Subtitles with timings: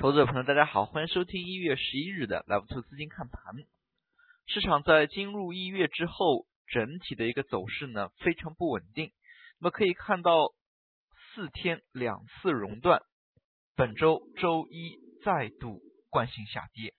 [0.00, 3.56] 投资者朋友，大家好，欢迎收听一月十一日的 Live 投资金看盘。
[4.46, 9.10] 市场在进入一月之后，整体的一个走势呢非常不稳定。
[9.58, 10.52] 那么可以看到
[11.34, 13.02] 四天两次熔断，
[13.74, 15.80] 本周周一再度
[16.10, 16.94] 惯性下跌。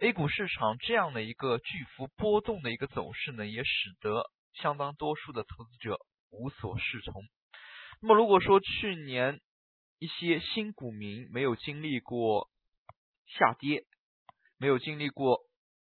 [0.00, 5.96] A 股市场这样的一个巨幅波动的一个走势呢，也使得相当多数的投资者
[6.28, 7.14] 无所适从。
[8.02, 9.40] 那么如果说去年
[9.98, 12.48] 一些新股民没有经历过
[13.26, 13.84] 下跌，
[14.58, 15.40] 没有经历过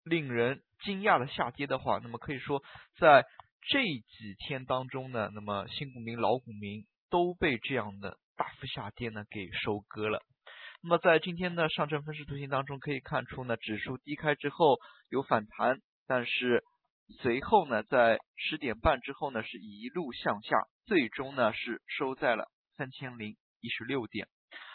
[0.05, 2.63] 令人惊讶的下跌的话，那么可以说
[2.99, 3.25] 在
[3.69, 10.23] 这几天当中呢，那么新股民、老股民都被这样的大幅下跌呢给收割了。
[10.83, 14.79] 那么在今天的上证分时图形当中可以看出呢，指数低开之后
[15.11, 16.65] 有反弹，但是
[17.21, 24.29] 随后呢，在十点半之后呢是一路向下，最终呢是收在了三千零一十六点。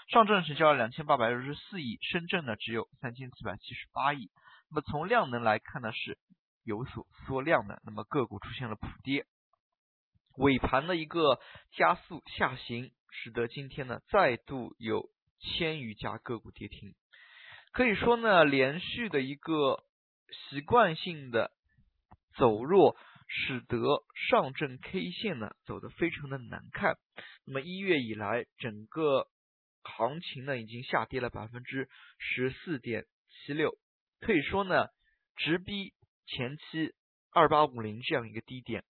[0.09, 4.29] 上证成交了两千八百六十四亿，深圳呢只有三千四百七十八亿。
[4.69, 6.17] 那么从量能来看呢是
[6.63, 9.25] 有所缩量的，那么个股出现了普跌，
[10.37, 11.39] 尾盘的一个
[11.73, 15.09] 加速下行，使得今天呢再度有。
[15.59, 16.95] 千余家个股跌停，
[17.71, 19.83] 可以说呢，连续的一个
[20.31, 21.51] 习惯性的
[22.35, 22.97] 走弱，
[23.37, 23.77] 使得
[24.29, 26.97] 上证 K 线呢走得非常的难看。
[27.45, 29.27] 那么一月以来，整个
[29.83, 33.77] 行情呢已经下跌了百分之十四点七六，
[34.21, 34.87] 可以说呢
[35.35, 35.93] 直逼
[36.25, 36.93] 前期
[37.31, 38.83] 二八五零这样一个低点。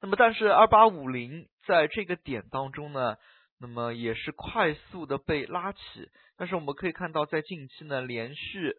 [0.00, 3.16] 那么，但是二八五零在这个点当中呢？
[3.62, 5.78] 那么也是快速的被拉起，
[6.38, 8.72] 但是我们可以看到，在近期呢，连续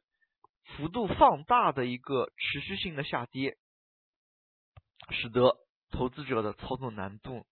[0.64, 3.58] 幅度放大的一个持续性的下跌，
[5.12, 5.56] 使得
[5.92, 7.46] 投资者的操作难度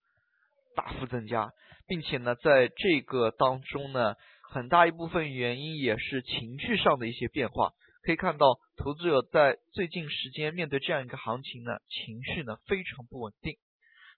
[0.75, 1.51] 大幅增加，
[1.87, 4.15] 并且呢，在这个当中呢，
[4.49, 7.73] 很大一部分原因也是情绪上的一些变化。
[8.03, 13.57] 可以看到，投资者在最近时间面对这样一个行情呢，情绪呢非常不稳定。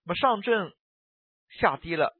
[0.06, 0.72] 那么上证
[1.60, 2.16] 下跌了。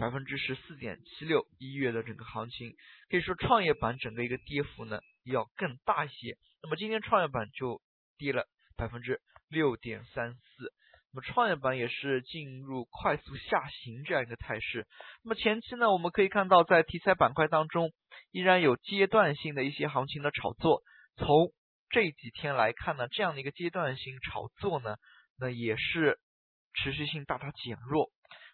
[0.00, 2.76] 百分之十四点七六，一月的整个行情
[3.10, 6.38] 可以说创业板整个一个跌幅呢要更大一些。
[6.62, 7.82] 那么今天创业板就
[8.16, 10.72] 跌了百分之六点三四，
[11.12, 14.86] 那么创业板也是进入快速下行这样一个态势。
[15.24, 17.92] 那么前期呢，我们可以看到在题材板块当中
[18.30, 20.82] 依然有阶段性的一些行情的炒作。
[21.16, 21.52] 从
[21.90, 24.96] 这几天来看呢，这样的一个阶段性炒作呢，
[25.38, 26.18] 那也是
[26.74, 28.10] 持续性大大减弱。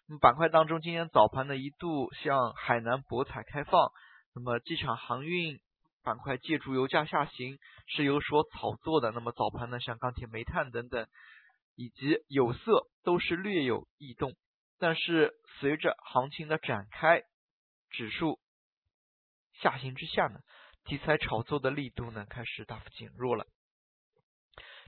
[0.07, 3.91] 那么板块当中，今天早盘呢一度向海南博彩开放，
[4.33, 5.59] 那么机场航运
[6.05, 7.57] 板块借助油价下行
[7.87, 9.11] 是有所炒作的。
[9.11, 11.07] 那么早盘呢，像钢铁、煤炭等等，
[11.75, 14.33] 以及有色都是略有异动。
[14.79, 17.23] 但是随着行情的展开，
[17.89, 18.39] 指数
[19.53, 20.39] 下行之下呢，
[20.85, 23.47] 题材炒作的力度呢开始大幅减弱了。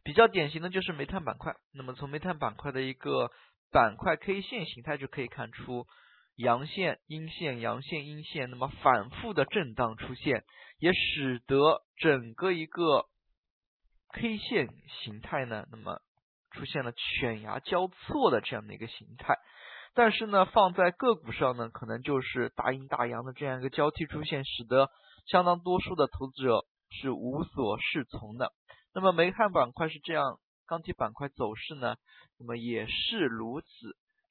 [0.03, 1.56] 比较典型的就是煤炭板块。
[1.73, 3.31] 那么从煤炭板块的一个
[3.72, 5.88] 板块 K 线形态就可以看出
[6.38, 10.46] 阳线、阴线、阳线、阴线，那么反复的震荡出现，
[10.80, 13.06] 也使得整个一个
[14.14, 14.70] K 线
[15.03, 16.00] 形态呢，那么
[16.52, 19.36] 出现了犬牙交错的这样的一个形态。
[19.94, 24.90] 但是呢，放在个股上呢，可能就是大阴大阳的这样一个交替出现，使得
[25.25, 28.54] 相当多数的投资者是无所适从的。
[28.94, 30.40] 那么煤炭板块是这样。
[30.69, 31.96] 钢铁板块走势呢，
[32.38, 33.68] 那么也是如此。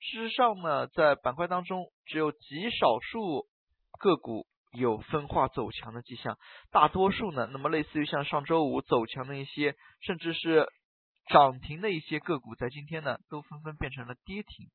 [0.00, 3.46] 事实上呢，在板块当中，只有极少数
[3.98, 6.38] 个股有分化走强的迹象，
[6.70, 10.68] 大多数呢，那么类似于像上周五走强的一些，甚至是
[11.28, 14.70] 涨停的一些个股，在今天呢，都纷纷变成了跌停。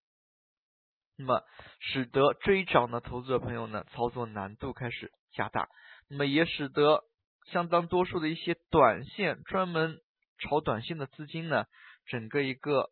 [1.17, 1.43] 那么，
[1.79, 5.69] 使得追涨的投资者朋友呢，操作难度开始加大。
[6.09, 7.03] 那么，也使得
[7.51, 9.99] 相当多数的一些短线专门。
[10.43, 11.65] 炒短线的资金呢，
[12.07, 12.89] 整个一个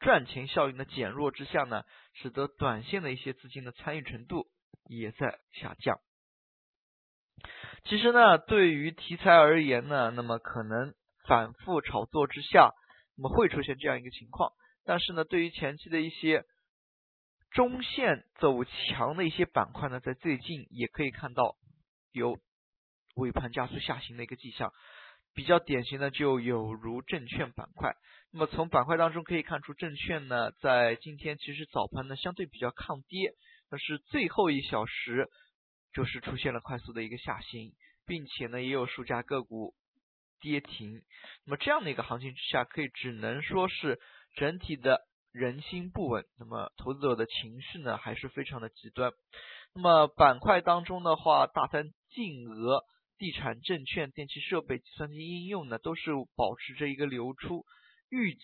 [0.00, 1.84] 赚钱效应的减弱之下呢，
[2.14, 4.48] 使得短线的一些资金的参与程度
[4.88, 6.00] 也在下降。
[7.84, 10.94] 其实呢，对于题材而言呢，那么可能
[11.26, 12.72] 反复炒作之下，
[13.16, 14.52] 那么会出现这样一个情况。
[14.84, 16.44] 但是呢，对于前期的一些
[17.50, 21.56] 中线走强的一些板块呢，在最近也可以看到
[22.10, 22.40] 有。
[23.16, 24.72] 尾盘加速下行的一个迹象，
[25.34, 27.94] 比较典型的就有如证券板块。
[28.32, 33.32] 那么从板块当中可以看出，证券呢在今天其实早盘呢相对比较抗跌，
[33.68, 35.28] 但是最后一小时
[35.92, 37.72] 就是出现了快速的一个下行，
[38.06, 39.74] 并且呢也有数家个股
[40.40, 41.02] 跌停。
[41.44, 43.98] 那么这样的一个行情之下，可以只能说是
[44.36, 45.00] 整体的
[45.32, 49.12] 人心不稳，那么投资者的情绪呢还是非常的极端。
[49.74, 52.84] 那么板块当中的话，大盘净额、
[53.20, 57.66] 地产、证券、电气设备、计算机应用呢都是保持着一个流出，
[58.08, 58.40] 预期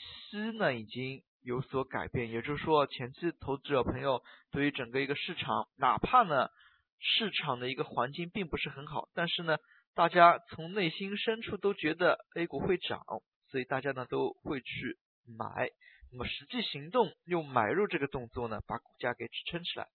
[0.58, 2.30] 呢已经有所改变。
[2.30, 6.50] 也就是说，前期投资者朋友对于整个一个市场，哪怕呢
[6.98, 9.56] 市场的一个环境并不是很好，但是呢
[9.94, 13.00] 大家从内心深处都觉得 A 股会涨，
[13.48, 14.98] 所以大家呢都会去
[15.38, 15.70] 买。
[16.12, 19.88] 那么实际行动用买入这个动作呢，把股价给支撑起来。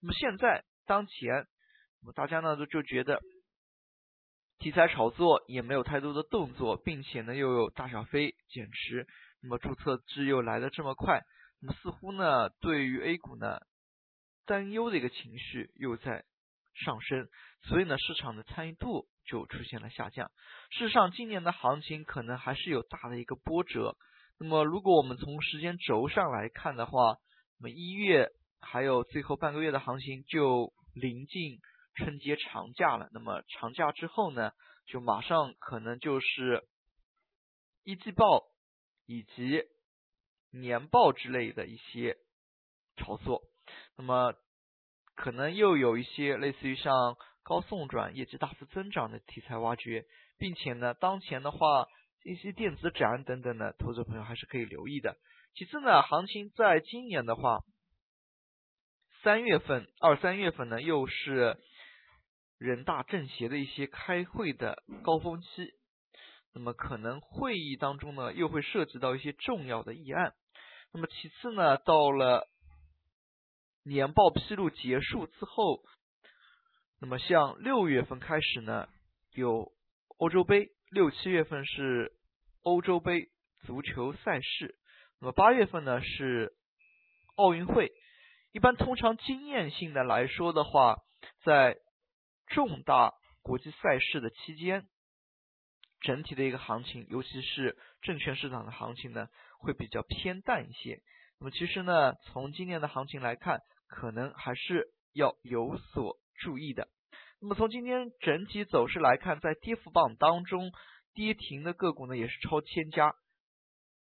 [0.00, 1.46] 那么现在当前，
[2.00, 3.20] 那么大家呢都就觉得
[4.58, 9.06] 题材炒作也没有太多的动作，并且呢又有大小非减持，
[9.42, 11.22] 那么注册制又来的这么快，
[11.60, 13.58] 那么似乎呢对于 A 股呢
[14.46, 16.24] 担忧的一个情绪又在
[16.84, 17.28] 上升，
[17.62, 20.30] 所以呢市场的参与度就出现了下降。
[20.70, 23.96] 事实上，今年的行情可能还是有大的一个波折。
[24.38, 27.18] 那么，如果我们从时间轴上来看的话，
[27.58, 28.28] 那么一月
[28.60, 31.60] 还有最后半个月的行情就临近
[31.94, 33.08] 春节长假了。
[33.12, 34.52] 那么长假之后呢，
[34.86, 36.66] 就马上可能就是
[37.84, 38.44] 一季报
[39.06, 39.64] 以及
[40.50, 42.16] 年报之类的一些
[42.96, 43.42] 炒作。
[43.96, 44.34] 那么
[45.14, 50.06] 可能又有一些类似于像高送转、业绩大幅增长的题材挖掘，
[50.38, 51.86] 并且呢，当前的话。
[52.24, 55.16] 一些电子展等等的投资朋友还是可以留意的。
[55.56, 57.64] 其次呢，行情在今年的话，
[59.24, 61.58] 三月份、二三月份呢，又是
[62.62, 65.74] 人大政协的一些开会的高峰期，
[66.54, 70.34] 那么可能会议当中呢，又会涉及到一些重要的议案。
[70.92, 72.48] 那么其次呢，到了
[73.84, 75.82] 年报披露结束之后，
[77.00, 78.88] 那么像六月份开始呢，
[79.32, 79.72] 有
[80.18, 80.70] 欧洲杯。
[80.88, 82.12] 六七月份是
[82.62, 83.30] 欧洲杯
[83.64, 84.76] 足球赛事，
[85.18, 86.52] 那么八月份呢是
[87.34, 87.90] 奥运会。
[88.52, 90.98] 一般通常经验性的来说的话，
[91.44, 91.78] 在
[92.54, 93.12] 重大
[93.42, 94.86] 国际赛事的期间，
[96.00, 99.28] 整体的一个行情，尤其是证券市场的行情呢，
[99.58, 101.02] 会比较偏淡一些。
[101.40, 106.88] 那么其实呢，从今年的行情来看，可能还是要有所注意的。
[107.40, 110.70] 那么从今天整体走势来看，在跌幅榜当中，
[111.14, 113.14] 跌停的个股呢也是超千家，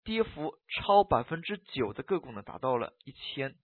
[0.04, 3.56] 跌幅超百分之九的个股呢达到了一千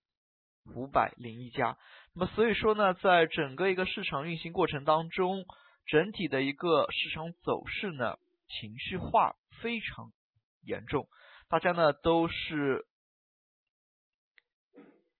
[0.75, 1.77] 五百零一家。
[2.13, 5.45] 那么所以说呢，在整个一个市场运行过程当中，
[5.85, 8.17] 整体的一个市场走势呢
[8.47, 10.11] 情绪化非常
[10.63, 11.07] 严重，
[11.49, 12.85] 大家呢都是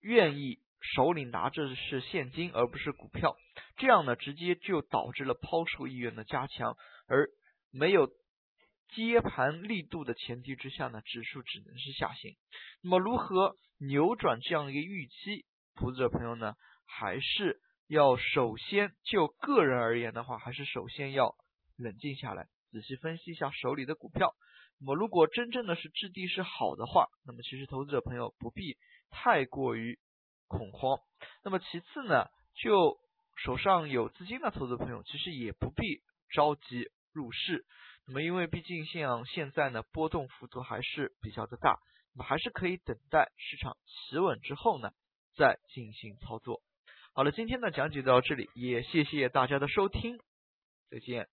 [0.01, 0.59] 愿意。
[0.95, 3.37] 手里拿着是现金而不是股票，
[3.77, 7.29] 这样呢直接就导致了抛售意愿的加强，而
[7.69, 8.07] 没有
[8.87, 12.35] 接盘力度的前提之下呢，指数只能是下行。
[12.81, 15.45] 那么如何扭转这样一个预期？
[15.75, 16.55] 投资者朋友呢，
[16.85, 21.35] 还是要首先就个人而言的话，还是首先要
[21.77, 24.35] 冷静下来，仔细分析一下手里的股票。
[24.79, 28.77] 那么如果真正的是质地是好的话，那么其实投资者朋友不必
[29.09, 29.99] 太过于。
[30.53, 30.99] 恐慌。
[31.45, 32.25] 那么其次呢，
[32.61, 32.97] 就
[33.37, 37.65] 手上有资金的投资朋友，其实也不必着急入市。
[38.05, 41.79] 那么因为毕竟像现在呢，波动幅度还是比较的大，
[42.13, 44.91] 我们还是可以等待市场企稳之后呢，
[45.35, 46.61] 再进行操作。
[47.13, 50.19] 好了，今天的讲解到这里，也谢谢大家的收听，
[50.89, 51.27] 再见。